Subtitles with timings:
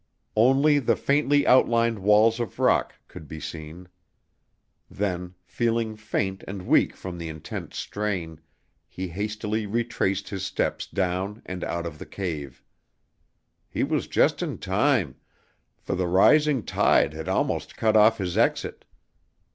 [0.35, 3.87] Only the faintly outlined walls of rock could be seen.
[4.89, 8.39] Then, feeling faint and weak from the intense strain,
[8.87, 12.63] he hastily retraced his steps down and out of the cave.
[13.69, 15.17] He was just in time,
[15.77, 18.85] for the rising tide had almost cut off his exit.